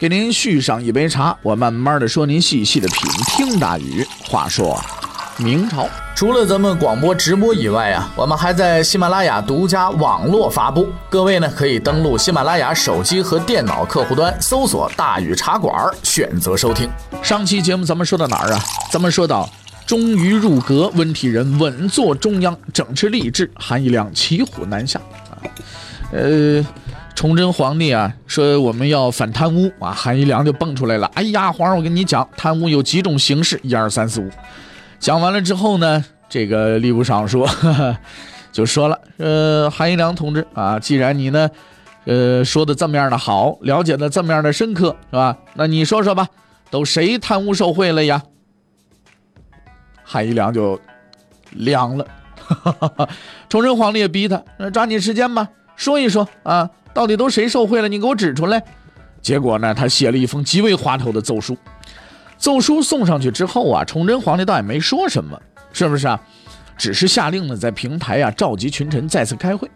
[0.00, 2.96] 给您续上一杯茶，我慢慢的说，您细细的品。
[3.26, 4.82] 听大禹话说，
[5.36, 5.86] 明朝
[6.16, 10.88] 除了咱们广播直播以外啊，我们还在喜马拉雅独家网络发布。
[11.10, 16.88] 各位呢，可以登录喜马拉雅手机和电脑客户端，搜索“大禹茶馆”，选择收听。
[17.22, 18.64] 上期节目咱们说到哪儿啊？
[18.90, 19.46] 咱们说到。
[19.86, 25.36] 终于入阁，温体仁稳坐中央，整治吏治，韩义良骑虎难下啊！
[26.12, 26.64] 呃，
[27.20, 31.06] 崇祯皇帝啊说我们要反贪污啊，韩一良就蹦出来了。
[31.08, 34.30] 哎呀，皇上，我跟你讲，贪污有几种形式，一二三四五。
[34.98, 37.46] 讲完了之后呢，这个吏部尚书
[38.50, 41.50] 就说了，呃，韩一良同志啊，既然你呢，
[42.06, 45.36] 呃，说的这么样的好，了解的这么样的深刻，是吧？
[45.52, 46.26] 那你说说吧，
[46.70, 48.22] 都谁贪污受贿了呀？
[50.02, 50.80] 韩一良就
[51.50, 52.06] 凉了，
[53.50, 55.46] 崇祯皇帝也逼他，那抓紧时间吧，
[55.80, 57.88] 说一说啊，到底都谁受贿了？
[57.88, 58.62] 你给我指出来。
[59.22, 61.56] 结果呢，他写了一封极为滑头的奏书。
[62.36, 65.40] 奏书送上去之后啊，崇祯皇帝倒也没说什么，
[65.72, 66.20] 是不是啊？
[66.76, 69.70] 只是下令呢，在平台啊召集群臣再次开会。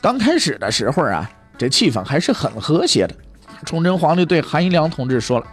[0.00, 3.14] 刚开始的时候啊，这气氛还是很和谐的。
[3.66, 5.46] 崇祯皇帝对韩一良同志说了：“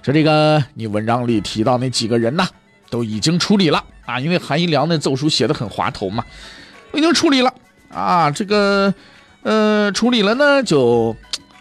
[0.00, 2.46] 说这个你文章里提到那几个人呐。”
[2.88, 6.22] 都已经处理了啊，因为韩一良那奏书写的很滑头嘛，
[6.90, 7.52] 我已经处理了
[7.92, 8.92] 啊，这个
[9.42, 11.14] 呃处理了呢，就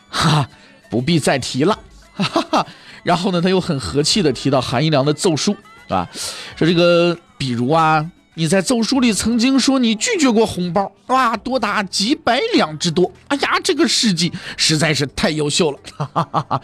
[0.10, 0.48] 哈
[0.90, 1.78] 不必再提了，
[2.14, 2.68] 哈哈哈。
[3.04, 5.56] 然后呢，他又很和气的提到韩一良的奏书
[5.90, 6.08] 啊，
[6.56, 16.62] 说这个比如啊，你在奏书里曾经说你拒绝过红包，哇，多达几百两之多，哎呀，这个事迹实在是太优秀了，哈哈哈哈。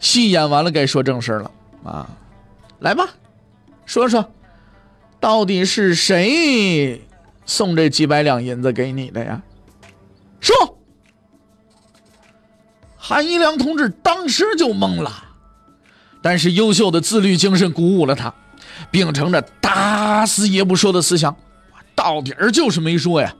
[0.00, 1.50] 戏演完了，该说正事了
[1.84, 2.08] 啊，
[2.80, 3.06] 来吧。
[3.84, 4.32] 说说，
[5.20, 7.02] 到底是谁
[7.48, 9.42] 送这几百两银子给你的呀？
[10.38, 10.78] 说，
[12.94, 15.10] 韩一良同志当时就懵了，
[16.20, 18.32] 但是优秀的自律精神鼓舞了他，
[18.90, 21.34] 秉承着打死也不说的思想，
[21.94, 23.34] 到底儿就是没说呀。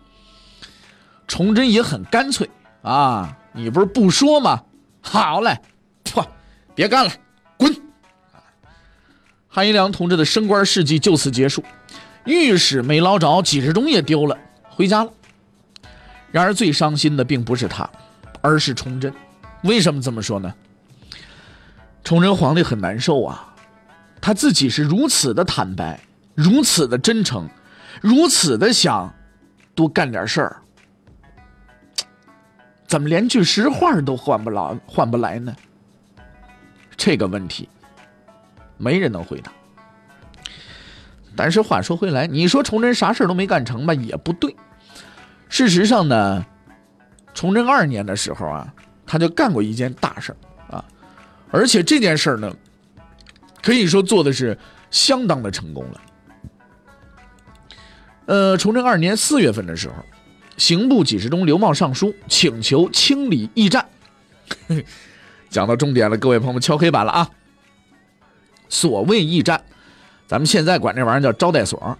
[1.26, 2.48] 崇祯也很干脆
[2.80, 4.64] 啊，你不是不说吗？
[5.02, 5.60] 好嘞，
[6.04, 6.26] 嚯，
[6.74, 7.12] 别干了，
[7.58, 7.76] 滚！
[9.46, 11.62] 韩一良同志的升官事迹就此结束，
[12.34, 14.36] 御史没捞着，几十钟也丢了，
[14.68, 15.12] 回家了。
[16.30, 17.88] 然而最伤心的并不是他，
[18.42, 19.12] 而是崇祯。
[19.62, 20.54] 为什么这么说呢？
[22.04, 23.54] 崇祯皇帝很难受啊，
[24.20, 25.98] 他自己是如此的坦白，
[26.34, 27.48] 如此的真诚，
[28.02, 29.12] 如此的想
[29.74, 30.56] 多干点事儿，
[32.86, 35.54] 怎么连句实话都换不来，换不来呢？
[36.96, 37.68] 这个问题。
[38.76, 39.50] 没人能回答。
[41.38, 44.56] 但是话说回来，你说崇祯啥事都没干成吧，也不对。
[45.48, 46.44] 事实上呢，
[47.32, 48.74] 崇祯二年的时候啊，
[49.06, 50.34] 他就干过一件大事
[50.68, 50.84] 啊，
[51.52, 52.52] 而且这件事呢，
[53.62, 54.58] 可以说做的是
[54.90, 56.00] 相当的成功了。
[58.26, 59.94] 呃，崇祯二年四月份的时候，
[60.56, 63.86] 刑部给事中刘茂上书请求清理驿站。
[65.48, 67.30] 讲到重点了，各位朋友们敲黑板了啊！
[68.68, 69.62] 所谓驿站，
[70.28, 71.96] 咱们现在管这玩意儿叫招待所。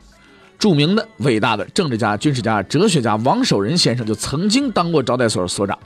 [0.59, 5.79] 著名的、伟大的政治家、军事家、哲学家王守仁先生就曾经当过招待所所长。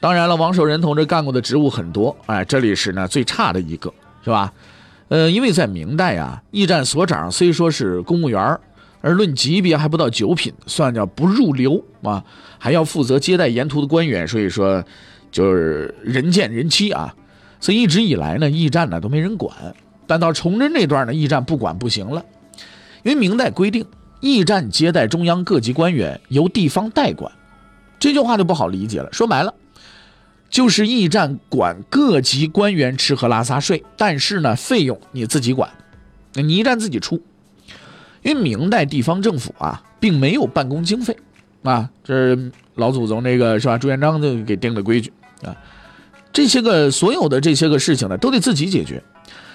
[0.00, 4.52] 当然了，王守仁同志干过的职务很多，哎，这里是呢最差的一个，是吧？
[5.08, 8.58] 呃，因为在明代啊，驿站所长虽说是公务员，
[9.00, 12.22] 而论级别还不到九品，算叫不入流啊，
[12.58, 14.84] 还要负责接待沿途的官员，所以说
[15.32, 17.14] 就是人见人欺啊。
[17.58, 19.56] 所以一直以来呢，驿站呢都没人管。
[20.06, 22.24] 但到崇祯这段呢，驿站不管不行了，
[23.02, 23.84] 因为明代规定，
[24.20, 27.32] 驿站接待中央各级官员由地方代管，
[27.98, 29.12] 这句话就不好理解了。
[29.12, 29.54] 说白了，
[30.48, 35.70] 就是驿站管各级官员吃喝拉撒睡，但是呢，费用你自己管，
[36.34, 37.20] 你驿站自己出。
[38.22, 41.16] 因为明代地方政府啊，并没有办公经费
[41.62, 43.78] 啊，这是老祖宗这个是吧？
[43.78, 45.12] 朱元璋就给定的规矩
[45.44, 45.54] 啊，
[46.32, 49.00] 这些个所有的这些个事情呢，都得自己解决。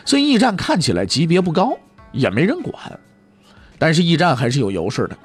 [0.05, 1.77] 所以驿站看起来级别不高，
[2.11, 2.99] 也没人管，
[3.77, 5.17] 但是驿站还是有优势的，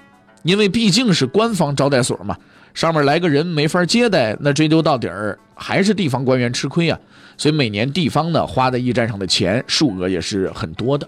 [0.42, 2.36] 因为毕竟是官方招待所嘛，
[2.74, 6.98] 上面来个人没法接待，那追究到底儿还是地方官员吃亏啊。
[7.38, 11.06] 所以每年地方呢花在驿站上的钱数额也是很多的。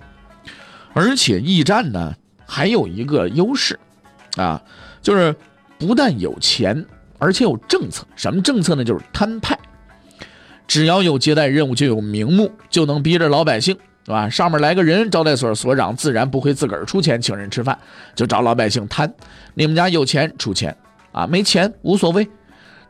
[0.93, 2.14] 而且驿站呢
[2.47, 3.79] 还有一个优势，
[4.37, 4.62] 啊，
[5.03, 5.35] 就是
[5.79, 6.85] 不但有钱，
[7.19, 8.06] 而且有政策。
[8.14, 8.85] 什么政策呢？
[8.85, 9.58] 就是摊派。
[10.69, 13.75] 只要有接待任务，就有名目，就能逼着老百姓，
[14.05, 14.29] 对吧？
[14.29, 17.76] 上面来个人，招待所所长自然不会自个儿出钱请人吃饭，
[18.15, 19.12] 就找老百姓摊。
[19.55, 20.76] 你们家有钱出钱
[21.11, 22.29] 啊，没钱无所谓。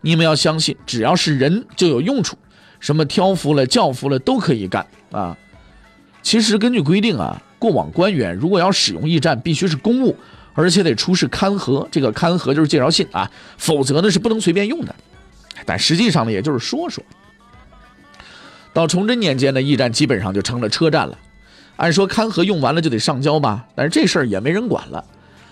[0.00, 2.36] 你们要相信，只要是人就有用处，
[2.80, 5.36] 什么挑夫了、轿夫了都可以干啊。
[6.20, 10.16] 其实根据规定啊，过往官员如果要使用驿站，必须是公务，
[10.52, 14.92] 而且得出示勘核，这个勘核就是介绍信啊，否则呢是不能随便用的。
[15.64, 17.02] 但实际上呢，也就是说说。
[18.78, 21.19] 到崇祯年间呢，驿站基本上就成了车站了。
[21.78, 25.04] 按说勘核用完了就得上交吧，但是这事儿也没人管了，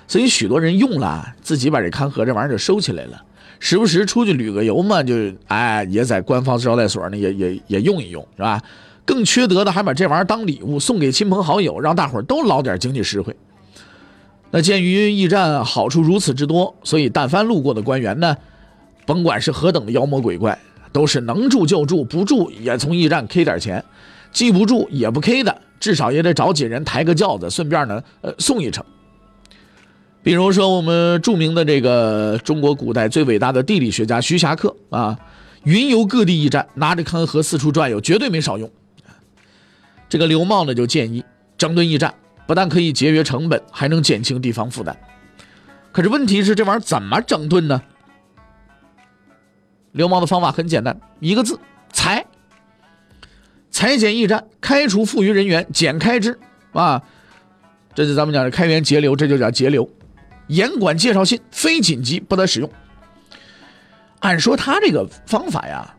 [0.06, 3.20] 所以许多人用了，自己把这勘核这玩意儿就收起来了。
[3.58, 5.14] 时不时出去旅个游嘛，就
[5.48, 8.62] 哎也在官方招待所呢也也也用一用，是吧？
[9.04, 13.34] 更缺德的还把这玩意儿当礼物送给亲朋好友，让大伙儿都捞点经济实惠。
[14.52, 18.36] 那鉴于驿站好处如此之多，所以但凡路过的官员呢，
[19.04, 20.56] 甭管是何等的妖魔鬼怪。
[20.96, 23.84] 都是能住就住，不住也从驿站 K 点钱，
[24.32, 28.82] 既不住也不 K 的，至少也得找几人抬个轿子，顺便呢，呃，送一程。
[30.22, 35.18] 比如说我们著名的这个中国古代最伟大的地理学家徐霞客啊，
[35.64, 38.70] 云游各地驿站，拿着勘核四处转悠，绝对没少用。
[40.08, 41.22] 这个刘茂呢就建议
[41.58, 42.14] 整顿驿站，
[42.46, 44.96] 不但可以节约成本，还能减轻地方负担。
[45.92, 47.82] 可是问题是这玩意儿怎么整顿呢？
[49.96, 51.58] 流氓的方法很简单，一个字：
[51.92, 52.24] 裁。
[53.70, 56.38] 裁减驿站，开除富余人员，减开支，
[56.72, 57.02] 啊，
[57.94, 59.88] 这就咱们讲的开源节流，这就叫节流。
[60.48, 62.70] 严管介绍信，非紧急不得使用。
[64.20, 65.94] 按说他这个方法呀，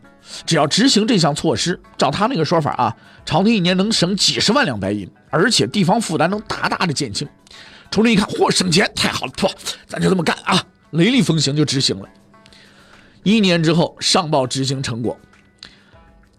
[0.46, 7.28] 只要执行这项措施，照他那个说法啊，朝廷一年能省几十万两白银，而且地方负担能大大的减轻。
[7.90, 9.48] 崇祯一看，嚯，省钱，太好了，不，
[9.86, 10.60] 咱就这么干啊，
[10.90, 12.08] 雷厉风行就执行了。
[13.22, 15.18] 一年之后上报执行成果，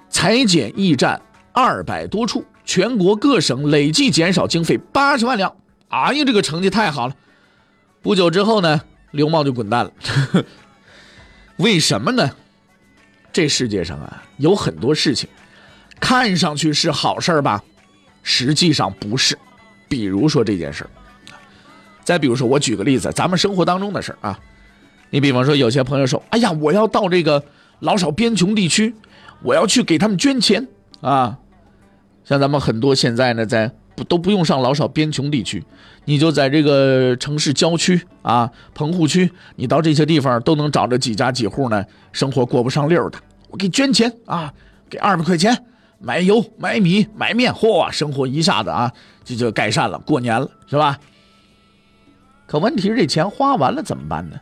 [0.09, 1.21] 裁减驿站
[1.51, 5.53] 二百多处，全国各省累计减少经费八十万两。
[5.89, 7.15] 哎呀，这个成绩太好了！
[8.01, 8.81] 不久之后呢，
[9.11, 9.91] 刘茂就滚蛋了。
[11.57, 12.29] 为什么呢？
[13.31, 15.29] 这世界上啊，有很多事情
[15.99, 17.63] 看上去是好事吧，
[18.23, 19.37] 实际上不是。
[19.87, 20.89] 比如说这件事儿，
[22.03, 24.39] 再比如说，我举个例子，咱们生活当中的事儿啊。
[25.11, 27.43] 你比方说，有些朋友说：“哎呀，我要到这个
[27.79, 28.93] 老少边穷地区，
[29.41, 30.67] 我要去给他们捐钱
[31.01, 31.39] 啊。”
[32.23, 35.63] 像咱们很多现在呢，在不都不用上老少边穷地区，
[36.05, 43.17] 你就在这个城市郊区啊、棚户区，你到这些地方都能找着几家几户呢，生活过不上溜的。
[43.49, 44.53] 我给捐钱啊，
[44.87, 45.65] 给二百块钱
[45.97, 50.99] 买油、买米、买面，嚯，生活一下子啊就就改善了，过年了是吧？
[52.45, 54.35] 可问题是这钱花完了怎么办呢？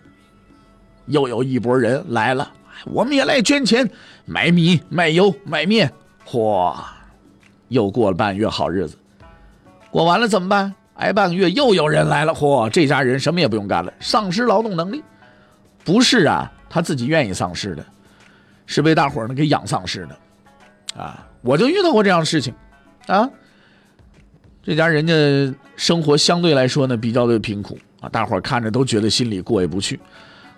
[1.08, 2.50] 又有一拨人来了，
[2.86, 3.90] 我们也来捐钱，
[4.26, 5.92] 买米、买油、买面。
[6.26, 6.76] 嚯，
[7.70, 8.98] 又过了半月好日子，
[9.90, 10.74] 过完了怎么办？
[10.96, 15.04] 挨半个月又有人来了，嚯，这家人什么也不用干了，丧失劳动能力。
[15.84, 17.86] 不是啊，他自己愿意丧失的，
[18.66, 20.18] 是被大伙儿呢给养丧失的。
[21.02, 22.54] 啊，我就遇到过这样的事情，
[23.06, 23.30] 啊，
[24.64, 25.14] 这家人家
[25.76, 30.00] 生活相对来说呢比较的贫苦啊，大伙儿看着都觉得心里过意不去。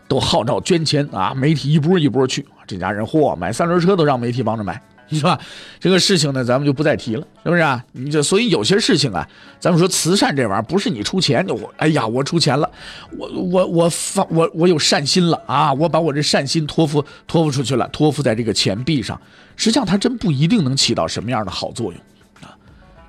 [0.09, 1.33] 都号召捐钱啊！
[1.35, 5.39] 媒体一波一波去，这家人嚯，买三轮车都让媒体帮着买， 是吧？
[5.79, 7.81] 这个事情呢，咱们就不再提了，是不是啊？
[7.91, 9.25] 你这所以有些事情啊，
[9.59, 12.69] 咱们说慈善这玩意儿，不是你出钱就我，哎呀，我出钱了，
[13.15, 15.71] 我我我发我我有善心了啊！
[15.73, 19.21] 我把我这善心托付托付出去了，托付在这个钱币上，
[19.55, 22.01] 实际上它真不一定能起到什么样的好作用
[22.41, 22.57] 啊！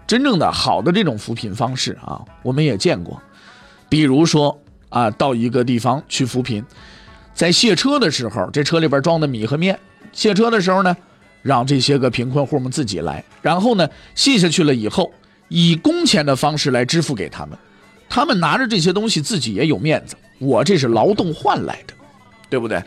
[0.06, 3.18] 真正的好的这种扶贫方式啊，我们也见过，
[3.88, 4.60] 比如说。
[4.90, 6.64] 啊，到一个地方去扶贫，
[7.40, 9.80] 在卸车的时候，这车里边装的米和面，
[10.12, 10.94] 卸车的时候呢，
[11.40, 15.10] 让这些个贫困户们自己来，然后呢，卸下去了以后，
[15.48, 17.56] 以工钱的方式来支付给他们，
[18.10, 21.94] 他们拿着这些东西自己也有面子，我这是劳动换来的，
[22.50, 22.84] 对不对？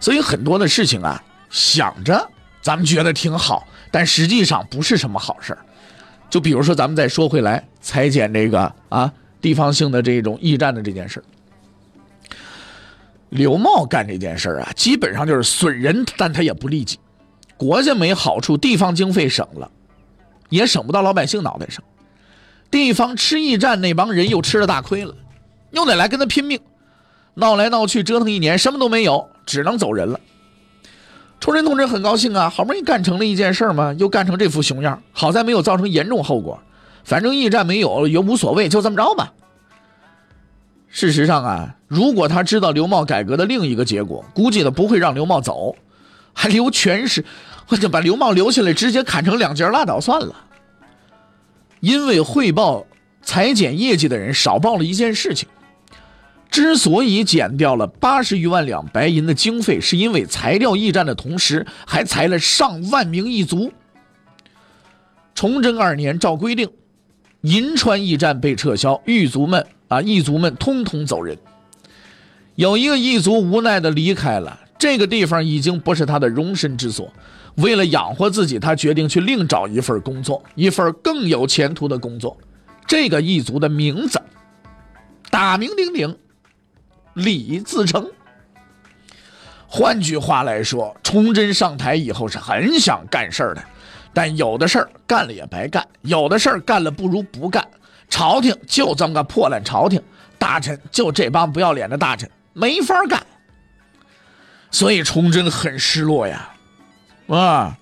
[0.00, 2.28] 所以很多的事情啊，想着
[2.60, 5.60] 咱们觉得挺好，但实际上不是什么好事儿。
[6.28, 9.12] 就比如说，咱们再说回来，裁减这个啊。
[9.40, 11.22] 地方性的这种驿站的这件事
[13.28, 16.98] 刘茂干这件事啊，基本上就是损人，但他也不利己。
[17.56, 19.70] 国家没好处，地方经费省了，
[20.50, 21.82] 也省不到老百姓脑袋上。
[22.70, 25.14] 地方吃驿站那帮人又吃了大亏了，
[25.70, 26.60] 又得来跟他拼命，
[27.34, 30.20] 闹来闹去折腾一年，什么都没有，只能走人了。
[31.38, 36.58] 崇祯同志很高兴啊，好不容易干成了一件事嘛，又干成这副熊样，好在没有造成严重后果。
[37.04, 39.32] 反正驿站没有也无所谓，就这么着吧。
[40.88, 45.76] 事实上啊，如果他知道刘茂改革的另一个结果，估计他不会让刘茂走，
[46.32, 47.24] 还留全是，
[47.66, 50.34] 或者把刘茂留下来，直接砍成两截拉倒算了。
[51.80, 52.84] 因为汇报
[53.22, 55.48] 裁减业绩的人少报了一件事情，
[56.50, 63.72] 之所以减掉了八十余万两白银的经费，是因为裁掉驿站的同时，还裁了上万名驿卒。
[65.34, 66.68] 崇祯二年，照规定，
[67.42, 71.36] 银川驿站被撤销，狱卒们啊，驿卒们通通走人。
[72.56, 77.12] 有一个异族无奈的离开了，这个地方已经不是他的容身之所。
[77.56, 82.36] 为了养活自己，他决定去另找一份工作，一份更有前途的工作。
[82.86, 84.20] 这个异族的名字
[85.30, 86.18] 大名鼎鼎，
[87.14, 88.10] 李自成。
[89.66, 93.62] 换句话来说，崇祯上台以后是很想干事儿的。
[94.14, 97.66] 但有的事儿干了也白干，有的事儿干了不如不干。
[98.08, 100.00] 朝廷就这么个破烂朝廷，
[100.38, 103.22] 大臣就这帮不要脸的大臣，没法干。
[104.70, 106.48] 所以崇祯很失落呀，
[107.28, 107.78] 啊，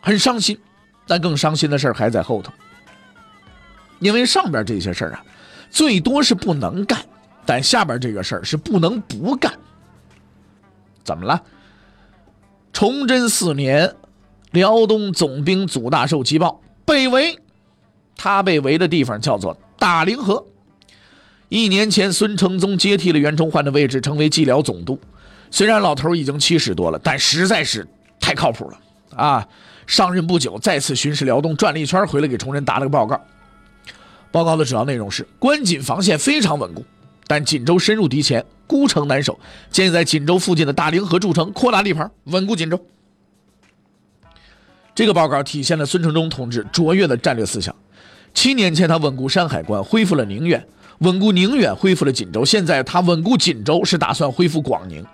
[0.00, 0.56] 很伤心。
[1.06, 2.52] 但更伤心的事还在后头，
[3.98, 5.22] 因为上边这些事啊，
[5.70, 7.04] 最多是不能干，
[7.44, 9.52] 但下边这个事是不能不干。
[11.02, 11.42] 怎么了？
[12.72, 13.94] 崇祯四年。
[14.52, 17.36] 辽东总兵祖大寿急报被围，
[18.16, 20.46] 他被围的地方叫做大凌河。
[21.54, 24.98] 一年前，孙承宗接替了袁崇焕的位置，成为蓟辽总督。
[25.52, 27.86] 虽然老头已经七十多了，但实在是
[28.18, 28.80] 太靠谱了
[29.16, 29.46] 啊！
[29.86, 33.20] 上任不久，再次巡视辽东，转了一圈，回来给崇祯打了个报告。
[34.32, 36.84] 报告的主要内容是：关锦防线非常稳固，
[37.28, 39.38] 但锦州深入敌前，孤城难守，
[39.70, 42.84] 建议在锦州附近的大凌河筑城，扩大地盘，稳固锦州。
[44.92, 47.72] 这个报告体现了孙承宗同志卓越的战略思想。
[48.32, 50.60] 七年前，他稳固山海关，恢复了宁远；
[50.98, 52.44] 稳固宁远，恢复了锦州。
[52.44, 55.04] 现在，他稳固锦州，是打算恢复广宁。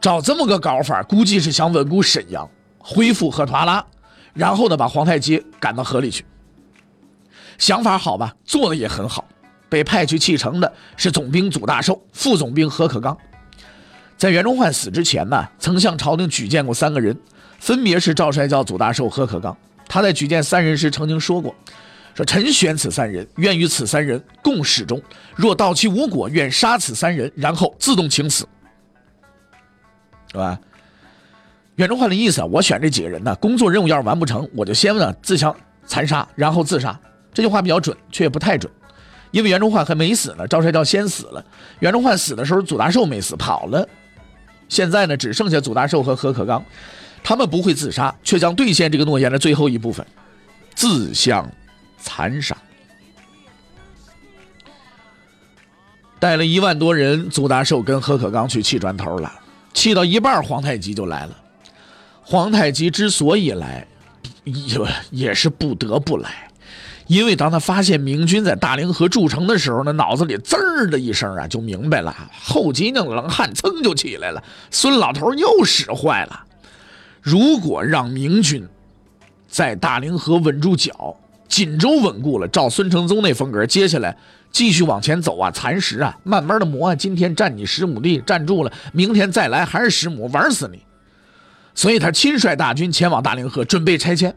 [0.00, 3.84] 照这么个搞法，估计是想稳固沈阳，恢复赫图阿拉，
[4.32, 6.24] 然后呢，把皇太极赶到河里去。
[7.58, 8.34] 想法好吧？
[8.44, 9.24] 做的也很好。
[9.68, 13.16] 被派去弃城的是总兵祖大寿，副总兵何可刚。
[14.16, 17.16] 在袁崇焕死之前呢，曾向朝廷举荐过三个人。
[17.58, 19.54] 分别是赵帅教、祖大寿、何可刚。
[19.86, 21.54] 他在举荐三人时曾经说过
[22.14, 25.00] ：“说臣选此三人，愿与此三人共始终。
[25.36, 28.46] 若到期无果，愿杀此三人，然后自动请死。”
[30.30, 30.58] 是吧？
[31.76, 35.54] 袁崇焕的意思啊，我选这几个人呢，工作任务要是完不成，我就先呢自相
[35.86, 36.98] 残杀，然后自杀。
[37.32, 38.70] 这句话比较准，却也不太准，
[39.30, 41.44] 因为袁崇焕还没死呢，赵帅教先死了。
[41.78, 43.88] 袁崇焕死的时候，祖大寿没死，跑了。
[44.68, 46.62] 现在呢，只剩下祖大寿和何可刚。
[47.22, 50.06] 他们不会自杀，却将兑现这个诺言的最后一部分，
[50.74, 51.50] 自相
[52.00, 52.56] 残杀。
[56.18, 59.32] 带了一万多人，祖大寿跟何可刚去砌砖头了。
[59.72, 61.36] 砌到一半，皇太极就来了。
[62.22, 63.86] 皇太极之所以来，
[64.44, 64.78] 也
[65.10, 66.48] 也是不得不来，
[67.06, 72.14] 因为当他发现明军在大凌河筑城的时候，那脑子里滋儿的一声啊，就明白了，
[72.44, 74.42] 后脊梁冷汗噌就起来了。
[74.70, 76.44] 孙老头又使坏了。
[77.22, 78.68] 如果让明军
[79.48, 81.16] 在大凌河稳住脚，
[81.50, 84.16] 锦州稳固了，照孙承宗那风格，接下来
[84.52, 90.80] 继续往前走啊，蚕食啊，慢慢的磨啊，今天占你十亩地，占住了，明天再来还是十亩，玩死你。
[91.74, 94.34] 所以他亲率大军前往大凌河，准备拆迁。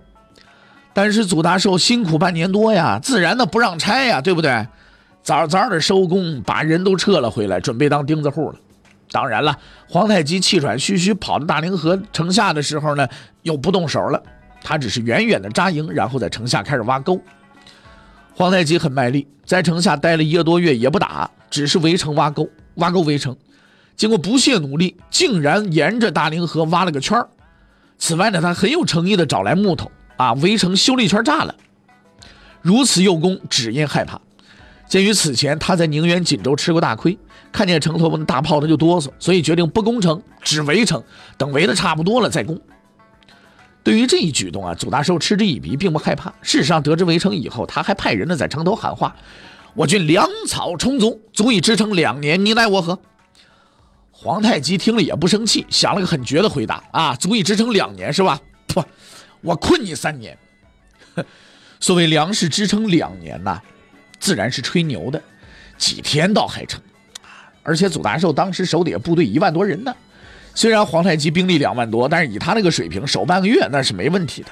[0.92, 4.68] 但是祖大寿辛苦半年多呀，自然的不让拆呀，对不对？
[5.22, 8.56] 早早的收工，把人都撤了回来，准备当钉子户了。
[9.12, 9.56] 当然了，
[9.88, 13.08] 皇太极气喘吁吁跑到大凌河城下的时候呢，
[13.44, 14.22] 又不动手了。
[14.64, 17.22] 他只是远远的扎营，然后在城下开始挖沟。
[18.34, 23.36] 皇太极很卖力，在城下待了一个多月也不打，只是围城挖沟，挖沟围城。
[23.96, 27.24] 经过不懈努力，竟然沿着大凌河挖了个圈。
[28.00, 31.54] 此外呢，他很有诚意的找来木头啊，围城修了一圈栅栏。
[32.62, 34.20] 如此用功，只因害怕。
[34.88, 37.18] 鉴于此前他在宁远、锦州吃过大亏。
[37.52, 41.04] 看见城头的大炮，他就哆嗦，所以决定不攻城，只围城，
[41.38, 42.60] 等围的差不多了再攻。
[43.84, 46.34] 对于这一举动啊，祖大寿嗤之以鼻，并不害怕。
[46.42, 49.16] 事实上，得知围城以后，他还派人呢在城头喊话
[49.76, 52.98] ：“我军粮草充足，足以支撑两年，你奈我何？”
[54.12, 58.40] 皇太极听了也不生气，想了个很绝的回答：“啊，足以支撑两年是吧？
[58.68, 58.82] 不，
[59.42, 60.38] 我困你三年。
[61.82, 63.62] 所谓粮食支撑两年呐，
[64.18, 65.22] 自然是吹牛的，
[65.78, 66.82] 几天倒还成。”
[67.64, 69.94] 而且祖大寿当时手底下部队一万多人呢，
[70.56, 74.50] 虽然皇太极兵力两万多，但是以他那个水平，守半个月那是没问题的。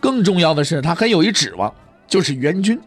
[0.00, 1.72] 更重要的是，他还有一指望，
[2.06, 2.80] 就是援军。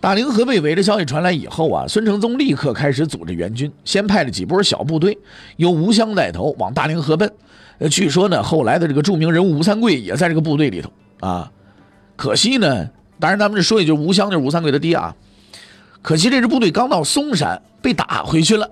[0.00, 5.18] 大凌河被围的消息传来以后啊，孙承宗立刻开始组织援军，先派了几波小部队，
[5.56, 7.30] 由吴襄带头往大凌河奔。
[7.78, 10.90] 呃，据说呢，后来的这个著名人物吴三桂也在这个部队里头
[11.20, 11.52] 啊。
[12.16, 12.88] 可惜呢，
[13.18, 15.14] 当然咱们这说，也就是吴襄就是吴三桂的爹啊。
[16.00, 18.70] 可惜这支部队刚到嵩山被打回去了。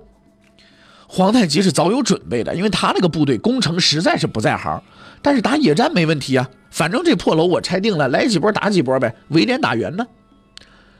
[1.11, 4.81] 皇太极是早有准备的，因为他那个部队攻城实在是不在行，
[5.23, 6.49] 但是打野战没问题啊。
[6.71, 10.07] 反正这破楼我拆定了，来几波打几波呗，围点打援呢。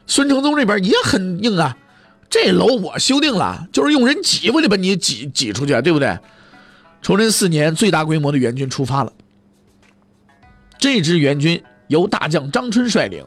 [0.07, 1.77] 孙承宗这边也很硬啊，
[2.27, 6.17] 这楼我修定了，就是用人挤过去把你挤挤出去，对不对？
[7.03, 9.13] 崇祯四年，最大规模的援军出发了。
[10.79, 13.23] 这支援军由大将张春率领，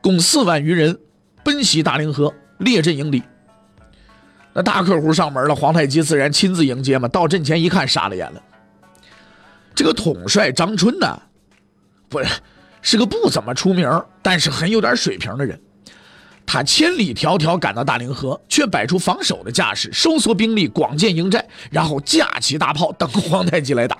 [0.00, 0.98] 共四万余人，
[1.44, 3.22] 奔袭大凌河，列阵迎敌。
[4.54, 7.08] 那大客户上门了，皇太极自然亲自迎接嘛。
[7.08, 8.40] 到阵前一看，傻了眼了。
[9.74, 11.20] 这个统帅张春呢，
[12.08, 12.26] 不是
[12.80, 13.90] 是个不怎么出名，
[14.22, 15.60] 但是很有点水平的人。
[16.46, 23.98] 他千里迢迢赶到大凌河，却摆出防守的架势，收缩兵力，广建营寨，然后架起大炮等皇太极来打。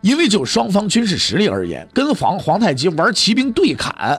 [0.00, 4.18] 因为就双方军事实力而言，跟皇皇太极玩骑兵对砍，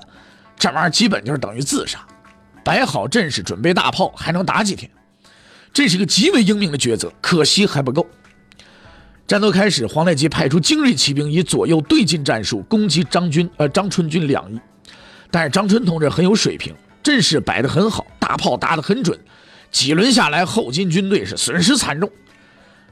[0.58, 2.00] 这玩意儿基本就是等于自杀。
[2.68, 4.92] 摆好阵势，准备大炮，还能打几天？
[5.72, 8.06] 这是个极为英明的抉择，可惜还不够。
[9.26, 14.60] 战斗开始，皇太极派出精锐骑兵以左右对进战术攻击张军，呃张春军两翼。
[15.32, 19.18] 但是张春同志很有水平，阵势摆得很好，大炮打得很准。
[19.72, 22.12] 几轮下来，后金军队是损失惨重。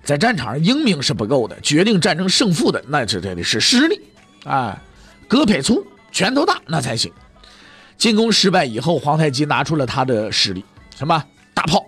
[0.06, 4.00] 在战场上英明是不够的，决定战争胜负的那这得是实力，
[4.46, 4.82] 啊，
[5.28, 7.12] 胳膊粗，拳头大那才行。
[7.98, 10.64] 进攻失败以后，皇太极拿出了他的实力，
[10.96, 11.24] 什么
[11.54, 11.86] 大炮。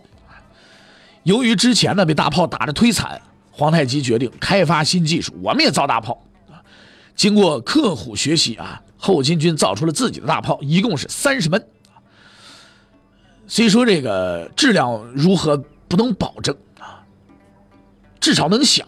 [1.23, 3.21] 由于之前呢被大炮打得忒惨，
[3.51, 6.21] 皇太极决定开发新技术，我们也造大炮。
[7.15, 8.81] 经过刻苦学习啊。
[8.99, 11.63] 后金军造出了自己的大炮，一共是三十门。
[13.47, 15.55] 虽说这个质量如何
[15.87, 17.05] 不能保证啊，
[18.19, 18.87] 至少能响。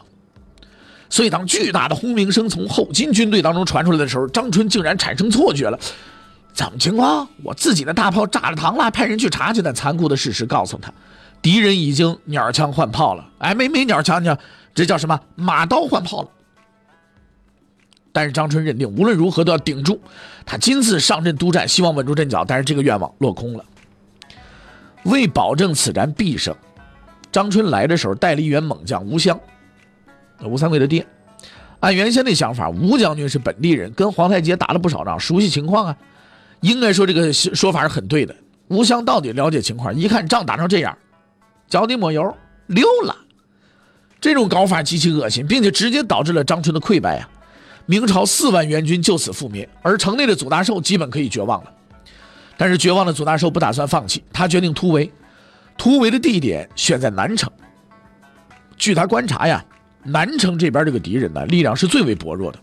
[1.11, 5.79] 所以当巨大的轰鸣声从后金军队当中传出来的时候，张春竟然产生错觉了。
[6.59, 7.25] 怎么情况？
[7.41, 9.61] 我自己的大炮炸了膛了，派人去查去。
[9.61, 10.91] 但残酷的事实告诉他，
[11.41, 13.25] 敌人已经鸟枪换炮了。
[13.37, 14.29] 哎，没没鸟枪，你
[14.75, 15.17] 这叫什么？
[15.35, 16.27] 马刀换炮了。
[18.11, 20.01] 但是张春认定无论如何都要顶住，
[20.45, 22.43] 他亲自上阵督战，希望稳住阵脚。
[22.43, 23.63] 但是这个愿望落空了。
[25.03, 26.53] 为保证此战必胜，
[27.31, 29.39] 张春来的时候带了一员猛将吴襄，
[30.43, 31.07] 吴三桂的爹。
[31.79, 35.95] 按原先的想法，吴将军是本地人，跟皇太极打了不少仗，熟悉情况啊。
[36.61, 38.35] 应该说这个说法是很对的。
[38.67, 40.97] 吴襄到底了解情况，一看仗打成这样，
[41.67, 42.35] 脚底抹油
[42.67, 43.15] 溜了。
[44.21, 47.29] 这种搞法极其恶心，并且直接导致了张春的溃败啊。
[47.85, 51.73] 明朝四万援军就此覆灭，而城内的祖大寿基本可以绝望了。
[52.57, 55.11] 但是绝望的祖大寿不打算放弃，他决定突围。
[55.77, 57.49] 突围的地点选在南城。
[58.75, 59.63] 据他观察呀，
[60.03, 62.59] 南城这边这个敌人呢，力量是最为薄弱的。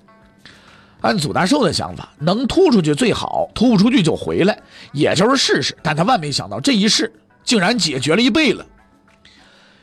[1.02, 4.58] 按祖大寿的想法，能突出去最好，突不出去就回来，
[4.92, 5.76] 也就是试试。
[5.82, 7.12] 但他万没想到，这一试
[7.44, 8.64] 竟然解决了一倍了。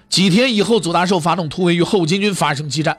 [0.09, 2.97] 几天以后，祖大寿发动突围，与后金军发生激战。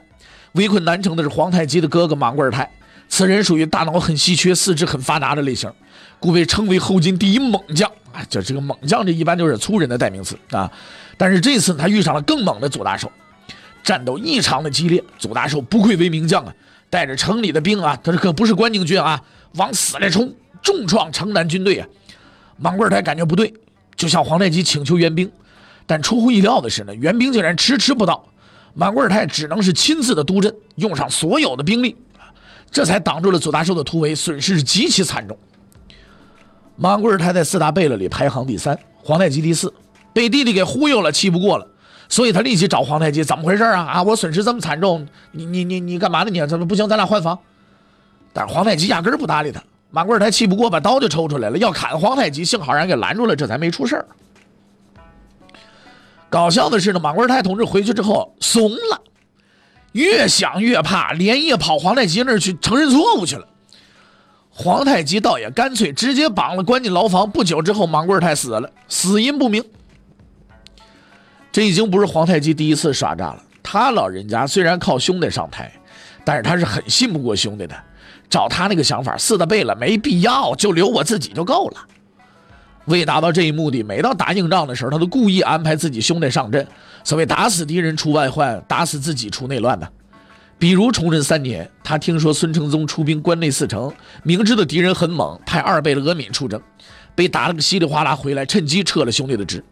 [0.53, 2.71] 围困南城的是皇太极的哥哥莽贵尔泰，
[3.07, 5.71] 此人属于大脑很稀缺、四肢很发达的类型，
[6.19, 7.91] 故被称为后金第一猛将。
[8.13, 10.71] 啊，就这个猛将，这一般就是粗人的代名词啊。
[11.17, 13.11] 但是这次他遇上了更猛的祖大寿，
[13.83, 15.03] 战斗异常的激烈。
[15.17, 16.53] 祖大寿不愧为名将啊，
[16.89, 19.21] 带着城里的兵啊，他这可不是关宁军啊，
[19.55, 21.87] 往死里冲，重创城南军队啊。
[22.57, 23.53] 莽贵尔泰感觉不对，
[23.95, 25.29] 就向皇太极请求援兵，
[25.85, 28.25] 但出乎意料的是呢，援兵竟然迟迟不到。
[28.73, 31.95] 满贵尔泰只能是亲自的督阵，用上所有的兵力，
[32.69, 35.37] 这才挡住了左大寿的突围，损失极其惨重。
[36.75, 39.73] 满贵尔泰在四大贝勒里排行第三，皇太极第四，
[40.11, 41.65] 被弟弟给忽悠了，气不过了，
[42.07, 43.81] 所以他立即找皇太极，怎么回事啊？
[43.81, 46.29] 啊，我损失这么惨重，你你你你干嘛呢？
[46.29, 46.87] 你怎么不行？
[46.87, 47.37] 咱俩换房。
[48.33, 54.05] 但是皇太极压根不搭理他，满贵尔泰气不过，把刀就抽出来了，要砍皇太极，幸好人给拦住了，这才没出事儿。
[56.29, 59.01] 搞笑的是呢，马贵泰同志回去之后怂了，
[59.93, 63.47] 越想越怕，连夜跑皇太极那儿去承认错误去了。
[64.49, 67.29] 皇太极倒也干脆，直接绑了关进牢房。
[67.29, 69.63] 不久之后，马贵泰死了，死因不明。
[71.55, 73.41] 这已经不是皇太极第一次耍诈了。
[73.63, 75.71] 他老人家虽然靠兄弟上台，
[76.25, 77.73] 但是他是很信不过兄弟的。
[78.29, 81.77] 照他那个想法，四大贝勒没必要，就留我自己就够了。
[82.87, 86.67] 为达到这一目的，每到打硬仗的时候，他都故意安排自己兄弟上阵。
[87.05, 89.87] 所谓打死敌人出外患，打死自己出内乱呢。
[90.59, 93.89] 比如崇祯三年，他听说孙承宗出兵关内四城，
[94.23, 96.61] 明知道敌人很猛，派二贝勒阿敏出征，
[97.15, 99.63] 被打了个稀里哗啦回来，趁机撤了兄弟的职。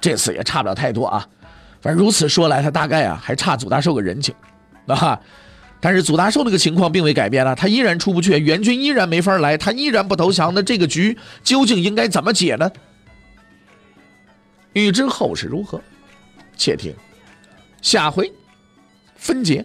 [0.00, 1.26] 这次也差不了太多啊，
[1.80, 4.34] 反正如此说来，他大概啊还差祖大寿个人情，
[4.86, 5.18] 啊。
[5.80, 10.52] 但是祖大寿那个情况并未改变了，他依然出不去，援军依然没法来，他依然不投降。
[10.52, 12.68] 那这个局究竟应该怎么解呢？
[14.72, 15.80] 欲知后事如何，
[16.56, 16.92] 且听
[17.80, 18.32] 下回
[19.14, 19.64] 分解。